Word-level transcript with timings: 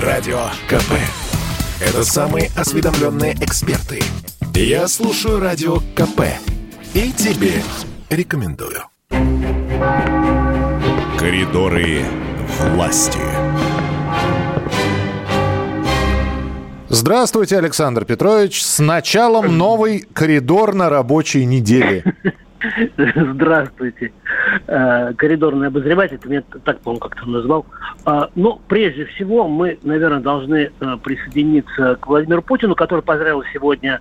Радио 0.00 0.48
КП. 0.68 0.92
Это 1.80 2.04
самые 2.04 2.50
осведомленные 2.54 3.32
эксперты. 3.40 4.02
Я 4.54 4.88
слушаю 4.88 5.40
Радио 5.40 5.76
КП. 5.94 6.20
И 6.92 7.12
тебе 7.12 7.62
рекомендую. 8.10 8.82
Коридоры 11.18 12.04
власти. 12.74 13.18
Здравствуйте, 16.90 17.56
Александр 17.56 18.04
Петрович. 18.04 18.62
С 18.62 18.78
началом 18.80 19.56
новый 19.56 20.04
коридор 20.12 20.74
на 20.74 20.90
рабочей 20.90 21.46
неделе. 21.46 22.04
Здравствуйте. 22.96 24.12
Э, 24.66 25.12
коридорный 25.14 25.68
обозреватель, 25.68 26.18
ты 26.18 26.28
меня 26.28 26.42
так, 26.64 26.80
по-моему, 26.80 27.00
как-то 27.00 27.28
назвал. 27.28 27.66
А, 28.04 28.28
ну, 28.34 28.60
прежде 28.68 29.04
всего, 29.06 29.48
мы, 29.48 29.78
наверное, 29.82 30.20
должны 30.20 30.70
э, 30.80 30.96
присоединиться 31.02 31.96
к 31.96 32.06
Владимиру 32.06 32.42
Путину, 32.42 32.74
который 32.74 33.02
поздравил 33.02 33.42
сегодня 33.52 34.00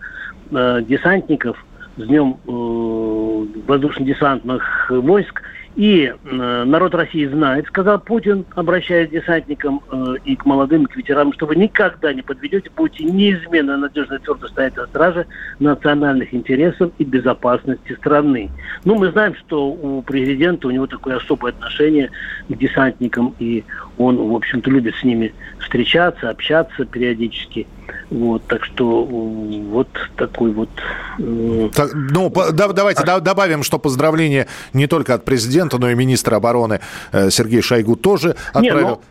э, 0.52 0.82
десантников 0.88 1.66
с 1.98 2.04
Днем 2.04 2.38
воздушно-десантных 2.46 4.90
войск– 4.90 5.42
и 5.76 6.06
э, 6.06 6.64
народ 6.64 6.96
России 6.96 7.26
знает, 7.26 7.68
сказал 7.68 8.00
Путин, 8.00 8.46
обращаясь 8.56 9.10
к 9.10 9.12
десантникам 9.12 9.82
э, 9.92 10.16
и 10.24 10.36
к 10.38 10.46
молодым, 10.46 10.84
и 10.84 10.88
к 10.88 10.96
ветеранам, 10.96 11.34
что 11.34 11.46
вы 11.46 11.58
никогда 11.58 12.14
не 12.14 12.22
подведете, 12.22 12.70
будете 12.74 13.04
неизменно 13.04 13.76
надежно 13.76 14.20
твердо 14.20 14.48
стоять 14.48 14.78
на 14.78 14.86
страже 14.88 15.26
национальных 15.60 16.34
интересов 16.34 16.92
и 16.98 17.04
безопасности 17.04 17.94
страны. 17.94 18.50
Ну, 18.86 18.96
мы 18.96 19.12
знаем, 19.12 19.36
что 19.36 19.68
у 19.68 20.02
президента, 20.02 20.68
у 20.68 20.72
него 20.72 20.88
такое 20.88 21.18
особое 21.18 21.52
отношение 21.52 22.10
к 22.48 22.58
десантникам, 22.58 23.36
и 23.40 23.66
он, 23.98 24.16
в 24.16 24.34
общем-то, 24.34 24.70
любит 24.70 24.96
с 24.96 25.04
ними 25.04 25.34
встречаться, 25.60 26.30
общаться 26.30 26.86
периодически. 26.86 27.68
Вот, 28.12 28.44
так 28.48 28.64
что 28.66 29.04
вот 29.04 29.88
такой 30.16 30.52
вот... 30.52 30.70
Э... 31.18 31.70
Так, 31.74 31.92
ну, 31.94 32.32
да, 32.54 32.72
давайте 32.72 33.04
а... 33.04 33.20
добавим, 33.20 33.64
что 33.64 33.80
поздравления 33.80 34.48
не 34.74 34.88
только 34.88 35.16
от 35.16 35.26
президента, 35.26 35.80
но 35.80 35.90
и 35.90 35.96
министра 35.96 36.36
обороны 36.36 36.82
э, 37.12 37.32
Сергей 37.32 37.62
Шойгу 37.62 37.96
тоже 37.96 38.36
отправил. 38.54 39.02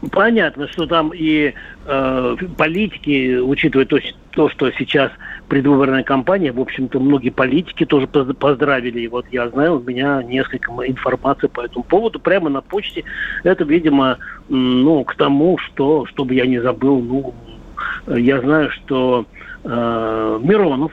ну, 0.00 0.08
понятно, 0.10 0.68
что 0.68 0.86
там 0.86 1.12
и 1.14 1.52
э, 1.86 2.36
политики, 2.56 3.36
учитывая 3.38 3.84
то, 3.84 3.98
то, 4.30 4.48
что 4.48 4.70
сейчас 4.72 5.12
предвыборная 5.48 6.02
кампания, 6.02 6.52
в 6.52 6.60
общем-то, 6.60 7.00
многие 7.00 7.30
политики 7.30 7.84
тоже 7.84 8.06
поздравили. 8.06 9.00
И 9.00 9.08
вот 9.08 9.26
я 9.30 9.48
знаю, 9.48 9.80
у 9.80 9.82
меня 9.82 10.22
несколько 10.22 10.70
информации 10.86 11.48
по 11.48 11.62
этому 11.62 11.84
поводу. 11.84 12.20
Прямо 12.20 12.48
на 12.48 12.60
почте 12.60 13.04
это, 13.44 13.64
видимо, 13.64 14.18
ну, 14.48 15.04
к 15.04 15.14
тому, 15.14 15.58
что, 15.58 16.06
чтобы 16.06 16.34
я 16.34 16.46
не 16.46 16.60
забыл, 16.60 17.00
ну, 17.00 17.34
я 18.16 18.40
знаю, 18.40 18.70
что 18.70 19.26
э, 19.64 20.40
Миронов. 20.42 20.92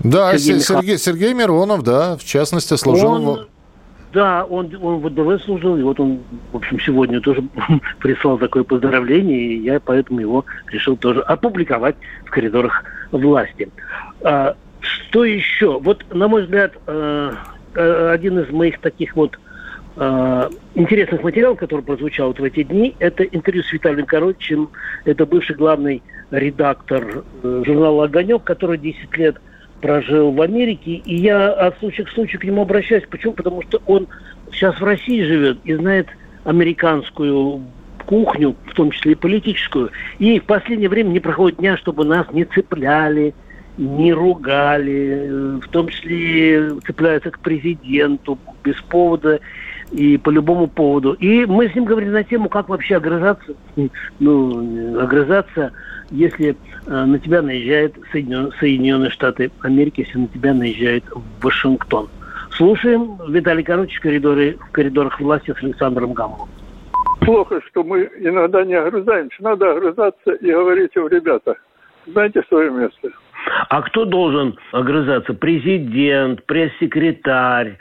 Да, 0.00 0.36
Сергей, 0.38 0.60
Сергей, 0.60 0.98
Сергей 0.98 1.34
Миронов, 1.34 1.82
да, 1.82 2.16
в 2.16 2.24
частности, 2.24 2.74
служил... 2.74 3.12
Он, 3.12 3.46
да, 4.12 4.44
он, 4.44 4.74
он 4.82 4.98
в 4.98 5.08
ВДВ 5.08 5.44
служил, 5.44 5.76
и 5.76 5.82
вот 5.82 6.00
он, 6.00 6.20
в 6.52 6.56
общем, 6.56 6.80
сегодня 6.80 7.20
тоже 7.20 7.44
прислал 7.98 8.38
такое 8.38 8.64
поздравление, 8.64 9.38
и 9.38 9.62
я 9.62 9.78
поэтому 9.78 10.20
его 10.20 10.44
решил 10.68 10.96
тоже 10.96 11.20
опубликовать 11.20 11.96
в 12.24 12.30
коридорах 12.30 12.82
власти. 13.12 13.68
А, 14.22 14.56
что 14.80 15.24
еще? 15.24 15.78
Вот, 15.78 16.04
на 16.12 16.28
мой 16.28 16.42
взгляд, 16.42 16.72
э, 16.86 17.32
э 17.74 18.10
один 18.12 18.38
из 18.38 18.50
моих 18.50 18.80
таких 18.80 19.14
вот 19.14 19.38
Э, 19.96 20.48
интересных 20.76 21.22
материалов, 21.22 21.58
который 21.58 21.82
прозвучал 21.82 22.28
вот 22.28 22.38
в 22.38 22.44
эти 22.44 22.62
дни, 22.62 22.94
это 23.00 23.24
интервью 23.24 23.62
с 23.62 23.72
Виталием 23.72 24.06
Коротчим. 24.06 24.70
Это 25.04 25.26
бывший 25.26 25.56
главный 25.56 26.02
редактор 26.30 27.24
э, 27.42 27.62
журнала 27.66 28.04
«Огонек», 28.04 28.44
который 28.44 28.78
10 28.78 29.16
лет 29.16 29.36
прожил 29.80 30.32
в 30.32 30.40
Америке. 30.40 30.92
И 30.92 31.16
я 31.16 31.52
от 31.52 31.78
случая 31.78 32.04
к 32.04 32.10
случаю 32.10 32.40
к 32.40 32.44
нему 32.44 32.62
обращаюсь. 32.62 33.04
Почему? 33.10 33.32
Потому 33.32 33.62
что 33.62 33.80
он 33.86 34.08
сейчас 34.52 34.78
в 34.80 34.84
России 34.84 35.22
живет 35.22 35.58
и 35.64 35.74
знает 35.74 36.08
американскую 36.44 37.62
кухню, 38.06 38.56
в 38.66 38.74
том 38.74 38.90
числе 38.90 39.12
и 39.12 39.16
политическую. 39.16 39.90
И 40.18 40.38
в 40.38 40.44
последнее 40.44 40.88
время 40.88 41.10
не 41.10 41.20
проходит 41.20 41.58
дня, 41.58 41.76
чтобы 41.76 42.04
нас 42.04 42.26
не 42.32 42.44
цепляли, 42.44 43.34
не 43.78 44.12
ругали, 44.12 45.58
в 45.62 45.68
том 45.68 45.88
числе 45.88 46.70
цепляются 46.86 47.30
к 47.30 47.38
президенту 47.38 48.38
без 48.64 48.76
повода 48.82 49.40
и 49.90 50.16
по 50.18 50.30
любому 50.30 50.66
поводу. 50.66 51.12
И 51.14 51.46
мы 51.46 51.68
с 51.68 51.74
ним 51.74 51.84
говорили 51.84 52.10
на 52.10 52.24
тему, 52.24 52.48
как 52.48 52.68
вообще 52.68 52.96
огрызаться, 52.96 53.54
ну, 54.18 55.00
огрызаться, 55.00 55.72
если 56.10 56.56
э, 56.86 57.04
на 57.04 57.18
тебя 57.18 57.42
наезжает 57.42 57.94
Соединен, 58.12 58.52
Соединенные 58.58 59.10
Штаты 59.10 59.50
Америки, 59.62 60.00
если 60.06 60.18
на 60.18 60.28
тебя 60.28 60.54
наезжает 60.54 61.04
Вашингтон. 61.40 62.08
Слушаем 62.52 63.16
Виталий 63.28 63.62
Короче 63.62 63.96
в, 63.98 64.00
коридоре, 64.00 64.56
в 64.68 64.72
коридорах 64.72 65.20
власти 65.20 65.54
с 65.58 65.62
Александром 65.62 66.12
Гамовым. 66.12 66.48
Плохо, 67.20 67.60
что 67.68 67.84
мы 67.84 68.10
иногда 68.18 68.64
не 68.64 68.74
огрызаемся. 68.74 69.36
Надо 69.42 69.72
огрызаться 69.72 70.32
и 70.32 70.50
говорить 70.50 70.90
им, 70.96 71.06
ребята, 71.08 71.54
знаете 72.06 72.42
свое 72.48 72.70
место. 72.70 73.10
А 73.68 73.82
кто 73.82 74.04
должен 74.04 74.58
огрызаться? 74.72 75.34
Президент, 75.34 76.44
пресс-секретарь, 76.44 77.78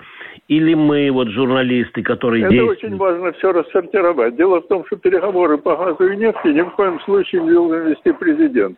или 0.49 0.73
мы, 0.73 1.11
вот 1.11 1.29
журналисты, 1.29 2.01
которые 2.01 2.43
Это 2.43 2.51
действуют? 2.51 2.83
очень 2.83 2.97
важно 2.97 3.31
все 3.33 3.51
рассортировать. 3.51 4.35
Дело 4.35 4.61
в 4.61 4.67
том, 4.67 4.83
что 4.87 4.95
переговоры 4.97 5.59
по 5.59 5.77
газу 5.77 6.03
и 6.11 6.17
нефти 6.17 6.47
ни 6.47 6.61
в 6.61 6.71
коем 6.71 6.99
случае 7.01 7.43
не 7.43 7.51
должен 7.51 7.87
вести 7.87 8.11
президент. 8.11 8.77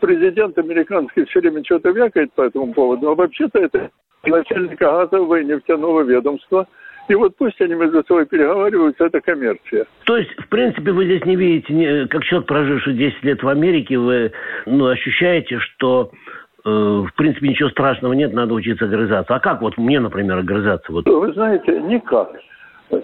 Президент 0.00 0.56
американский 0.56 1.26
все 1.26 1.40
время 1.40 1.62
что-то 1.62 1.90
вякает 1.90 2.32
по 2.32 2.42
этому 2.42 2.72
поводу, 2.72 3.10
а 3.10 3.14
вообще-то 3.14 3.58
это 3.58 3.90
начальника 4.24 4.86
газового 4.86 5.40
и 5.40 5.44
нефтяного 5.44 6.00
ведомства. 6.02 6.66
И 7.08 7.14
вот 7.14 7.36
пусть 7.36 7.60
они 7.60 7.74
между 7.74 8.02
собой 8.04 8.24
переговариваются, 8.24 9.04
это 9.04 9.20
коммерция. 9.20 9.84
То 10.04 10.16
есть, 10.16 10.30
в 10.38 10.48
принципе, 10.48 10.92
вы 10.92 11.04
здесь 11.04 11.24
не 11.26 11.36
видите, 11.36 12.06
как 12.08 12.24
человек, 12.24 12.48
проживший 12.48 12.94
10 12.94 13.24
лет 13.24 13.42
в 13.42 13.48
Америке, 13.48 13.98
вы 13.98 14.32
ну, 14.64 14.86
ощущаете, 14.86 15.58
что 15.58 16.12
Э, 16.12 16.39
в 16.64 17.10
принципе, 17.16 17.48
ничего 17.48 17.70
страшного 17.70 18.12
нет, 18.12 18.32
надо 18.32 18.54
учиться 18.54 18.84
огрызаться. 18.84 19.34
А 19.34 19.40
как 19.40 19.62
вот 19.62 19.78
мне, 19.78 20.00
например, 20.00 20.38
огрызаться? 20.38 20.92
Вот? 20.92 21.06
Вы 21.06 21.32
знаете, 21.32 21.80
никак. 21.80 22.30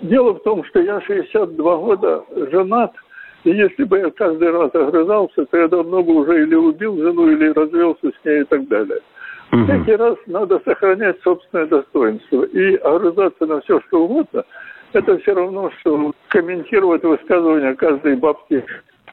Дело 0.03 0.34
в 0.34 0.43
том, 0.43 0.65
что 0.65 0.81
я 0.81 1.00
62 1.00 1.77
года 1.77 2.25
женат, 2.50 2.93
и 3.44 3.50
если 3.50 3.84
бы 3.84 3.99
я 3.99 4.11
каждый 4.11 4.50
раз 4.50 4.75
огрызался, 4.75 5.47
то 5.47 5.56
я 5.56 5.69
давно 5.69 6.03
бы 6.03 6.15
уже 6.15 6.43
или 6.43 6.55
убил 6.55 6.97
жену, 6.97 7.31
или 7.31 7.53
развелся 7.53 8.11
с 8.11 8.25
ней 8.25 8.41
и 8.41 8.44
так 8.44 8.67
далее. 8.67 8.99
Угу. 9.53 9.65
Всякий 9.65 9.94
раз 9.94 10.17
надо 10.27 10.61
сохранять 10.65 11.21
собственное 11.23 11.67
достоинство. 11.67 12.43
И 12.43 12.75
огрызаться 12.77 13.47
на 13.47 13.61
все, 13.61 13.81
что 13.87 14.05
угодно, 14.05 14.44
это 14.93 15.19
все 15.19 15.34
равно, 15.34 15.71
что 15.81 16.12
комментировать 16.28 17.05
высказывания 17.05 17.75
каждой 17.75 18.17
бабки 18.17 18.65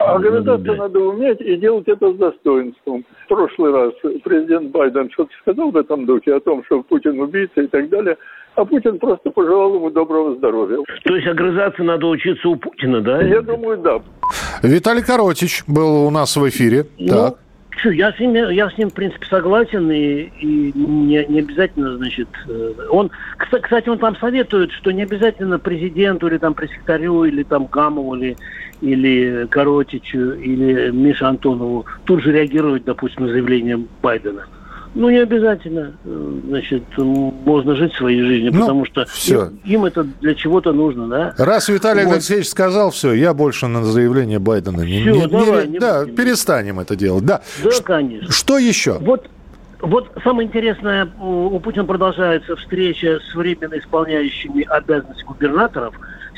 Огрызаться 0.06 0.74
надо 0.74 1.00
уметь 1.00 1.40
и 1.40 1.56
делать 1.56 1.88
это 1.88 2.12
с 2.12 2.16
достоинством. 2.16 3.04
В 3.24 3.28
прошлый 3.28 3.72
раз 3.72 3.92
президент 4.22 4.70
Байден 4.70 5.10
что-то 5.10 5.30
сказал 5.42 5.70
в 5.70 5.76
этом 5.76 6.06
духе 6.06 6.34
о 6.34 6.40
том, 6.40 6.64
что 6.64 6.82
Путин 6.82 7.20
убийца 7.20 7.62
и 7.62 7.66
так 7.66 7.88
далее, 7.88 8.16
а 8.54 8.64
Путин 8.64 8.98
просто 8.98 9.30
пожелал 9.30 9.74
ему 9.74 9.90
доброго 9.90 10.36
здоровья. 10.36 10.78
То 11.04 11.16
есть 11.16 11.26
огрызаться 11.26 11.82
надо 11.82 12.06
учиться 12.06 12.48
у 12.48 12.56
Путина, 12.56 13.00
да? 13.00 13.22
Я 13.22 13.40
думаю, 13.42 13.78
да. 13.78 14.00
Виталий 14.62 15.02
Коротич 15.02 15.64
был 15.66 16.06
у 16.06 16.10
нас 16.10 16.36
в 16.36 16.48
эфире. 16.48 16.86
Ну, 16.98 17.08
так. 17.08 17.38
Что, 17.84 17.90
я 17.90 18.14
с 18.14 18.18
ним, 18.18 18.32
я 18.34 18.70
с 18.70 18.78
ним, 18.78 18.88
в 18.88 18.94
принципе, 18.94 19.26
согласен, 19.26 19.90
и, 19.90 20.30
и 20.40 20.72
не, 20.74 21.22
не 21.26 21.40
обязательно, 21.40 21.98
значит, 21.98 22.28
э, 22.48 22.72
он, 22.88 23.10
кстати, 23.36 23.90
он 23.90 23.98
там 23.98 24.16
советует, 24.16 24.72
что 24.72 24.90
не 24.90 25.02
обязательно 25.02 25.58
президенту 25.58 26.28
или 26.28 26.38
там 26.38 26.54
пресс-секретарю, 26.54 27.24
или 27.24 27.42
там 27.42 27.66
Гамову, 27.66 28.14
или, 28.14 28.38
или 28.80 29.46
Коротичу, 29.50 30.32
или 30.32 30.92
Мише 30.92 31.26
Антонову 31.26 31.84
тут 32.06 32.22
же 32.22 32.32
реагировать, 32.32 32.86
допустим, 32.86 33.26
на 33.26 33.32
заявление 33.32 33.78
Байдена. 34.00 34.46
Ну, 34.94 35.10
не 35.10 35.18
обязательно. 35.18 35.92
Значит, 36.04 36.84
можно 36.96 37.74
жить 37.74 37.92
своей 37.94 38.22
жизнью, 38.22 38.52
ну, 38.54 38.60
потому 38.60 38.84
что 38.84 39.04
все. 39.06 39.46
Им, 39.46 39.60
им 39.64 39.84
это 39.86 40.04
для 40.04 40.34
чего-то 40.34 40.72
нужно, 40.72 41.08
да? 41.08 41.34
Раз 41.36 41.68
Виталий 41.68 42.04
вот. 42.04 42.14
Алексеевич 42.14 42.48
сказал, 42.48 42.90
все, 42.90 43.12
я 43.12 43.34
больше 43.34 43.66
на 43.66 43.84
заявление 43.84 44.38
Байдена 44.38 44.82
не... 44.82 45.00
Все, 45.00 45.14
не, 45.14 45.26
давай, 45.26 45.66
не, 45.66 45.72
не 45.74 45.78
да, 45.80 46.02
будем. 46.02 46.14
перестанем 46.14 46.78
это 46.78 46.94
делать. 46.94 47.24
Да, 47.24 47.42
да 47.62 47.70
Ш- 47.72 47.82
конечно. 47.82 48.30
Что 48.30 48.58
еще? 48.58 48.98
Вот 49.00 49.28
вот 49.80 50.10
самое 50.22 50.48
интересное, 50.48 51.06
у 51.20 51.58
Путина 51.60 51.84
продолжается 51.84 52.56
встреча 52.56 53.18
с 53.20 53.34
временно 53.34 53.78
исполняющими 53.78 54.62
обязанности 54.64 55.24
губернаторов. 55.24 55.94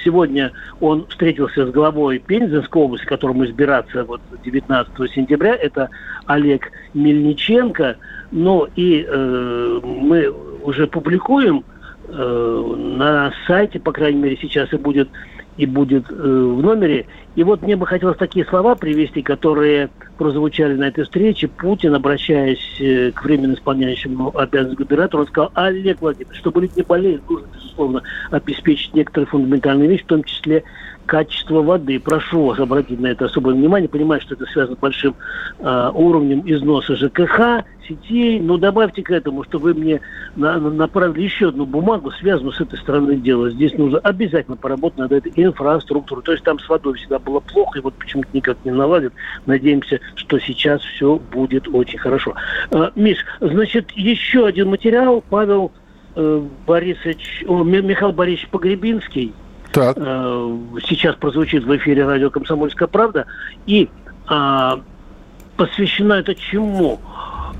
Сегодня 0.06 0.52
он 0.80 1.04
встретился 1.08 1.66
с 1.66 1.70
главой 1.72 2.20
Пензенской 2.20 2.80
области, 2.80 3.04
которому 3.06 3.44
избираться 3.44 4.04
вот 4.04 4.20
19 4.44 5.10
сентября. 5.10 5.56
Это 5.56 5.90
Олег 6.26 6.70
Мельниченко. 6.94 7.96
Ну 8.30 8.68
и 8.76 9.04
э, 9.04 9.80
мы 9.82 10.32
уже 10.62 10.86
публикуем 10.86 11.64
э, 12.06 12.74
на 12.76 13.32
сайте, 13.48 13.80
по 13.80 13.90
крайней 13.90 14.22
мере, 14.22 14.38
сейчас 14.40 14.72
и 14.72 14.76
будет 14.76 15.08
и 15.56 15.66
будет 15.66 16.04
э, 16.08 16.14
в 16.14 16.62
номере. 16.62 17.06
И 17.34 17.42
вот 17.42 17.62
мне 17.62 17.76
бы 17.76 17.86
хотелось 17.86 18.18
такие 18.18 18.44
слова 18.44 18.74
привести, 18.74 19.22
которые 19.22 19.90
прозвучали 20.18 20.74
на 20.74 20.88
этой 20.88 21.04
встрече. 21.04 21.48
Путин, 21.48 21.94
обращаясь 21.94 22.80
э, 22.80 23.10
к 23.10 23.24
временно 23.24 23.54
исполняющему 23.54 24.36
обязанности 24.38 24.82
губернатора, 24.82 25.22
он 25.22 25.26
сказал, 25.26 25.50
Олег 25.54 26.00
Владимирович, 26.00 26.38
чтобы 26.38 26.60
люди 26.60 26.74
не 26.76 26.82
болели, 26.82 27.20
нужно, 27.28 27.48
безусловно, 27.76 28.02
обеспечить 28.30 28.94
некоторые 28.94 29.26
фундаментальные 29.26 29.88
вещи, 29.88 30.04
в 30.04 30.08
том 30.08 30.24
числе 30.24 30.64
качество 31.06 31.62
воды. 31.62 32.00
Прошу 32.00 32.46
вас 32.46 32.58
обратить 32.58 32.98
на 32.98 33.06
это 33.06 33.26
особое 33.26 33.54
внимание. 33.54 33.88
Понимаю, 33.88 34.20
что 34.20 34.34
это 34.34 34.44
связано 34.46 34.76
с 34.76 34.80
большим 34.80 35.14
э, 35.60 35.90
уровнем 35.94 36.42
износа 36.44 36.96
ЖКХ, 36.96 37.64
сетей. 37.88 38.40
Но 38.40 38.56
добавьте 38.56 39.02
к 39.02 39.10
этому, 39.12 39.44
что 39.44 39.58
вы 39.58 39.74
мне 39.74 40.00
на, 40.34 40.58
на, 40.58 40.70
направили 40.70 41.22
еще 41.22 41.50
одну 41.50 41.64
бумагу, 41.64 42.10
связанную 42.10 42.52
с 42.52 42.60
этой 42.60 42.78
стороной 42.80 43.16
дела. 43.16 43.50
Здесь 43.50 43.74
нужно 43.74 43.98
обязательно 44.00 44.56
поработать 44.56 44.98
над 44.98 45.12
этой 45.12 45.32
инфраструктурой. 45.36 46.24
То 46.24 46.32
есть 46.32 46.42
там 46.42 46.58
с 46.58 46.68
водой 46.68 46.94
всегда 46.94 47.20
было 47.20 47.38
плохо, 47.38 47.78
и 47.78 47.82
вот 47.82 47.94
почему-то 47.94 48.28
никак 48.32 48.56
не 48.64 48.72
наладит. 48.72 49.12
Надеемся, 49.46 50.00
что 50.16 50.40
сейчас 50.40 50.82
все 50.82 51.20
будет 51.32 51.68
очень 51.68 52.00
хорошо. 52.00 52.34
Э, 52.72 52.90
Миш, 52.96 53.18
значит, 53.40 53.92
еще 53.92 54.46
один 54.46 54.70
материал. 54.70 55.22
Павел 55.30 55.70
Борисович, 56.66 57.44
о, 57.46 57.62
Михаил 57.62 58.12
Борисович 58.12 58.48
Погребинский– 58.50 59.34
так. 59.76 59.94
Э, 59.98 60.58
сейчас 60.88 61.16
прозвучит 61.16 61.64
в 61.64 61.76
эфире 61.76 62.06
радио 62.06 62.30
«Комсомольская 62.30 62.88
правда». 62.88 63.26
И 63.66 63.90
а, 64.26 64.80
посвящено 65.56 66.14
это 66.14 66.34
чему? 66.34 66.98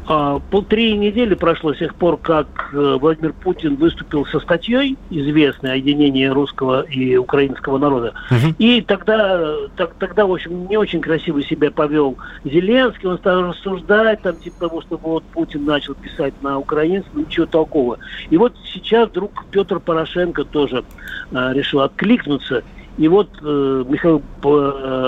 А, 0.09 0.39
полтори 0.39 0.97
недели 0.97 1.35
прошло 1.35 1.75
с 1.75 1.79
тех 1.79 1.95
пор, 1.97 2.17
как 2.17 2.71
э, 2.73 2.97
Владимир 3.01 3.33
Путин 3.33 3.75
выступил 3.75 4.25
со 4.27 4.39
статьей 4.39 4.97
известной 5.11 5.73
о 5.73 5.77
единении 5.77 6.27
русского 6.27 6.83
и 6.83 7.17
украинского 7.17 7.79
народа. 7.79 8.15
Угу. 8.31 8.55
И 8.59 8.83
тогда, 8.83 9.57
так, 9.77 9.95
тогда, 9.99 10.27
в 10.27 10.33
общем, 10.33 10.69
не 10.69 10.77
очень 10.77 11.01
красиво 11.01 11.43
себя 11.43 11.73
повел 11.73 12.17
Зеленский. 12.45 13.09
Он 13.09 13.19
стал 13.19 13.49
рассуждать, 13.49 14.23
там, 14.23 14.37
типа 14.37 14.69
того, 14.69 14.81
что 14.83 14.97
вот 14.97 15.25
Путин 15.25 15.65
начал 15.65 15.95
писать 15.95 16.35
на 16.41 16.59
украинском, 16.59 17.23
ничего 17.23 17.47
толкового. 17.47 17.99
И 18.31 18.37
вот 18.37 18.55
сейчас 18.73 19.09
вдруг 19.09 19.45
Петр 19.51 19.81
Порошенко 19.81 20.45
тоже 20.45 20.85
а, 21.33 21.53
решил 21.53 21.81
откликнуться 21.81 22.63
и 22.99 23.09
вот 23.09 23.29
э, 23.43 23.85
Михаил 23.89 24.23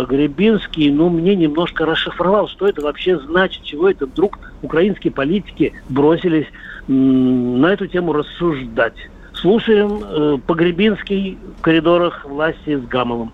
Гребинский, 0.07 0.91
ну, 0.91 1.09
мне 1.09 1.35
немножко 1.35 1.87
расшифровал, 1.87 2.49
что 2.49 2.69
это 2.69 2.83
вообще 2.83 3.19
значит, 3.19 3.63
чего 3.63 3.89
это 3.89 4.07
вдруг 4.07 4.39
украинские 4.63 5.13
политики 5.13 5.73
бросились 5.89 6.47
м, 6.89 7.61
на 7.61 7.73
эту 7.73 7.87
тему 7.87 8.13
рассуждать. 8.13 8.95
Слушаем 9.35 10.03
э, 10.05 10.39
Погребинский 10.47 11.39
в 11.59 11.63
коридорах 11.63 12.25
власти 12.25 12.77
с 12.77 12.83
Гамовым. 12.87 13.33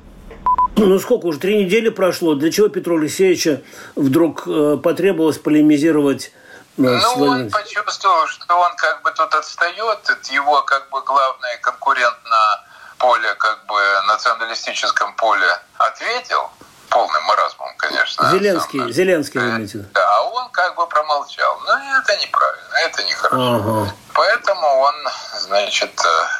Ну 0.77 0.99
сколько 0.99 1.27
уже, 1.27 1.39
три 1.39 1.65
недели 1.65 1.89
прошло. 1.89 2.35
Для 2.35 2.51
чего 2.51 2.69
Петру 2.69 2.99
Алексеевичу 2.99 3.61
вдруг 3.97 4.47
э, 4.47 4.77
потребовалось 4.83 5.39
полемизировать 5.39 6.33
э, 6.79 6.83
ну, 6.83 7.25
он 7.25 7.51
почувствовал, 7.51 8.27
что 8.27 8.55
он 8.55 8.73
как 8.77 9.03
бы 9.03 9.11
тут 9.17 9.33
отстает, 9.35 9.99
это 10.05 10.35
его 10.35 10.63
как 10.63 10.91
бы 10.91 11.01
главный 11.03 11.59
конкурент 11.63 12.19
на 12.25 12.74
поле, 13.04 13.34
как 13.36 13.66
бы 13.66 13.76
националистическом 14.08 15.14
поле 15.16 15.48
ответил, 15.78 16.50
полным 16.90 17.24
маразмом, 17.24 17.70
конечно. 17.78 18.32
Зеленский, 18.32 18.80
сам, 18.80 18.92
Зеленский, 18.92 19.40
вы 19.40 19.50
имеете 19.50 19.86
Да, 19.94 20.02
а 20.02 20.24
он 20.24 20.50
как 20.52 20.76
бы 20.76 20.88
промолчал. 20.88 21.60
Но 21.66 21.74
это 22.00 22.18
неправильно, 22.18 22.76
это 22.86 23.04
нехорошо. 23.04 23.56
Ага. 23.56 23.94
Поэтому 24.14 24.68
он, 24.68 24.96
значит, 25.40 25.92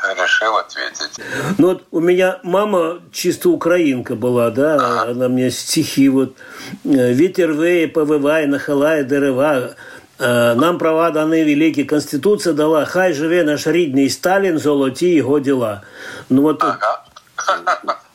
э, 0.08 0.14
решил 0.22 0.58
ответить. 0.58 1.20
Ну 1.58 1.68
вот 1.68 1.84
у 1.92 2.00
меня 2.00 2.40
мама 2.44 3.00
чисто 3.14 3.50
украинка 3.50 4.16
была, 4.16 4.50
да, 4.50 4.76
ага. 4.76 5.12
она 5.12 5.30
мне 5.30 5.52
стихи 5.52 6.10
вот 6.10 6.36
э, 6.84 7.14
«Ветер 7.14 7.54
веє, 7.54 7.88
повиває, 7.88 8.48
нахилає 8.48 9.04
дерева, 9.04 9.50
Э, 9.60 9.76
нам 10.19 10.79
права 10.79 11.11
даны 11.11 11.43
великие, 11.43 11.85
Конституция 11.85 12.53
дала, 12.53 12.85
хай 12.85 13.13
живе 13.13 13.45
наш 13.45 13.67
рідний 13.67 14.11
Сталин, 14.11 14.59
золоти 14.59 15.17
его 15.17 15.39
дела. 15.39 15.83
Ну 16.29 16.43
вот, 16.43 16.63
ага. 16.63 17.05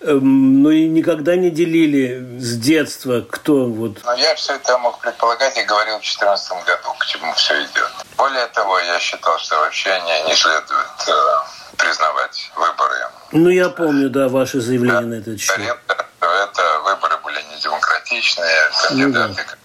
Ну 0.02 0.70
и 0.70 0.88
никогда 0.88 1.36
не 1.36 1.52
делили 1.52 2.40
с 2.40 2.58
детства, 2.58 3.22
кто 3.22 3.66
вот... 3.66 3.98
Ну, 4.04 4.16
я 4.16 4.34
все 4.36 4.56
это 4.56 4.78
мог 4.78 5.00
предполагать 5.00 5.58
и 5.58 5.64
говорил 5.64 5.96
в 5.96 6.02
2014 6.02 6.52
году, 6.66 6.94
к 6.98 7.06
чему 7.06 7.34
все 7.34 7.54
идет. 7.64 7.92
Более 8.18 8.48
того, 8.48 8.80
я 8.80 8.98
считал, 9.00 9.38
что 9.40 9.58
вообще 9.58 9.90
не, 9.90 10.30
не 10.30 10.36
следует 10.36 11.08
э, 11.08 11.12
признавать 11.78 12.50
выборы. 12.56 12.96
Ну, 13.34 13.50
я 13.50 13.70
помню, 13.70 14.10
да, 14.10 14.30
ваши 14.30 14.62
заявления 14.62 15.02
да. 15.02 15.08
на 15.08 15.14
этот 15.16 15.40
счет. 15.40 15.60
Это 15.60 16.80
выборы 16.86 17.18
были 17.24 17.42
недемократичные, 17.54 18.70
кандидаты 18.88 19.28
ну, 19.30 19.36
да 19.36 19.59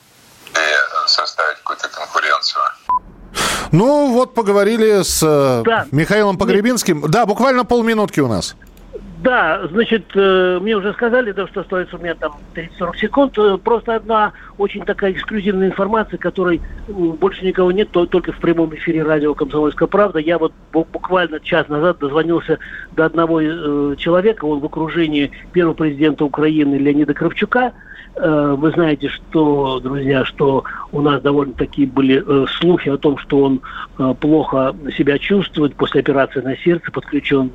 Ну, 3.75 4.13
вот 4.13 4.35
поговорили 4.35 5.03
с 5.03 5.21
э, 5.21 5.63
да. 5.67 5.87
Михаилом 5.91 6.39
Погребинским. 6.39 7.11
Да, 7.11 7.27
буквально 7.27 7.65
полминутки 7.65 8.21
у 8.21 8.29
нас. 8.29 8.55
Да, 9.25 9.67
значит, 9.69 10.05
э, 10.15 10.59
мне 10.61 10.77
уже 10.77 10.93
сказали, 10.93 11.33
да, 11.33 11.47
что 11.47 11.63
остается 11.63 11.97
у 11.97 11.99
меня 11.99 12.15
там 12.15 12.35
30-40 12.55 12.97
секунд. 12.99 13.39
Э, 13.39 13.57
просто 13.57 13.95
одна 13.95 14.35
очень 14.59 14.85
такая 14.85 15.13
эксклюзивная 15.13 15.69
информация, 15.69 16.19
которой 16.19 16.61
больше 16.89 17.43
никого 17.43 17.73
нет, 17.73 17.91
только 17.91 18.33
в 18.33 18.39
прямом 18.39 18.75
эфире 18.75 19.03
радио 19.03 19.33
«Комсомольская 19.33 19.89
правда». 19.89 20.19
Я 20.19 20.37
вот 20.37 20.53
буквально 20.75 21.41
час 21.41 21.69
назад 21.69 22.01
дозвонился 22.01 22.59
до 22.93 23.07
одного 23.07 23.41
человека, 23.95 24.45
он 24.45 24.61
в 24.61 24.67
окружении 24.67 25.31
первого 25.55 25.73
президента 25.73 26.27
Украины 26.27 26.75
Леонида 26.75 27.15
Кравчука– 27.15 27.73
Э, 28.17 28.55
вы 28.57 28.71
знаете, 28.71 29.09
что, 29.09 29.81
друзья, 29.81 30.25
что 30.25 30.65
у 30.93 31.01
нас 31.01 31.21
довольно 31.21 31.53
такие 31.55 31.89
были 31.89 32.23
э, 32.25 32.47
слухи 32.61 32.89
о 32.89 32.97
том, 32.97 33.19
что 33.19 33.41
он 33.41 33.61
э, 33.99 34.15
плохо 34.21 34.75
себя 34.97 35.19
чувствует 35.19 35.75
после 35.75 36.01
операции 36.01 36.41
на 36.41 36.57
сердце, 36.59 36.93
подключен 36.93 37.51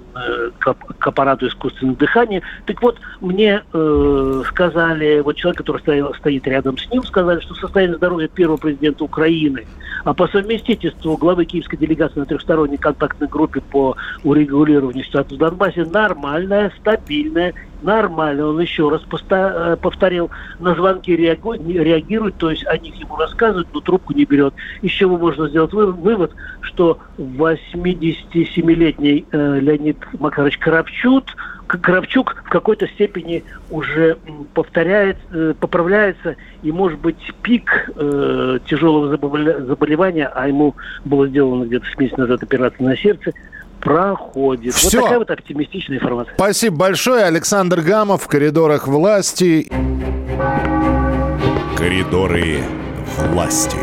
к, 0.59 0.73
к 0.73 1.07
аппарату 1.07 1.47
искусственного 1.59 1.97
дыхания. 1.97 2.41
Так 2.65 2.81
вот, 2.81 2.99
мне 3.21 3.63
э, 3.73 4.43
сказали, 4.47 5.19
вот 5.19 5.35
человек, 5.35 5.57
который 5.57 5.79
стоял, 5.81 6.13
стоит 6.15 6.47
рядом 6.47 6.77
с 6.77 6.89
ним, 6.89 7.03
сказали, 7.03 7.39
что 7.41 7.53
состояние 7.55 7.97
здоровья 7.97 8.27
первого 8.27 8.57
президента 8.57 9.03
Украины, 9.03 9.65
а 10.05 10.13
по 10.13 10.27
совместительству 10.27 11.17
главы 11.17 11.45
киевской 11.45 11.77
делегации 11.77 12.19
на 12.19 12.25
трехсторонней 12.25 12.77
контактной 12.77 13.27
группе 13.27 13.61
по 13.61 13.95
урегулированию 14.23 15.03
ситуации 15.03 15.35
в 15.35 15.39
Донбассе 15.39 15.85
нормальная, 15.85 16.71
стабильная 16.79 17.53
нормально. 17.81 18.47
Он 18.47 18.59
еще 18.59 18.89
раз 18.89 19.01
э, 19.29 19.77
повторил, 19.81 20.29
на 20.59 20.75
звонки 20.75 21.15
реагирует, 21.15 22.35
то 22.35 22.51
есть 22.51 22.67
о 22.67 22.77
них 22.77 22.95
ему 22.95 23.15
рассказывают, 23.15 23.69
но 23.73 23.79
трубку 23.79 24.13
не 24.13 24.25
берет. 24.25 24.53
Чего 24.83 25.17
можно 25.17 25.47
сделать 25.47 25.73
вывод, 25.73 26.33
что 26.61 26.99
87-летний 27.17 29.25
э, 29.31 29.59
Леонид 29.59 29.97
Макарович 30.19 30.57
Кравчук, 30.57 31.23
Кравчук 31.67 32.35
в 32.45 32.49
какой-то 32.49 32.87
степени 32.87 33.43
уже 33.69 34.17
повторяет, 34.53 35.17
э, 35.31 35.53
поправляется, 35.59 36.35
и 36.63 36.71
может 36.71 36.99
быть 36.99 37.17
пик 37.41 37.89
тяжелого 38.65 39.17
заболевания, 39.65 40.27
а 40.27 40.47
ему 40.47 40.75
было 41.05 41.27
сделано 41.27 41.65
где-то 41.65 41.85
с 41.85 41.97
месяц 41.97 42.17
назад 42.17 42.43
операция 42.43 42.85
на 42.85 42.97
сердце, 42.97 43.31
проходит. 43.79 44.73
Все. 44.73 44.97
Вот 44.97 45.03
такая 45.05 45.19
вот 45.19 45.31
оптимистичная 45.31 45.97
информация. 45.97 46.33
Спасибо 46.35 46.77
большое. 46.77 47.25
Александр 47.25 47.81
Гамов 47.81 48.23
в 48.23 48.27
коридорах 48.27 48.87
власти. 48.87 49.67
Коридоры 51.77 52.59
власти. 53.31 53.77